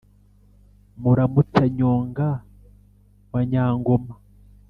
[1.01, 2.27] muramutsa-nyonga
[3.31, 4.13] wa nyangoma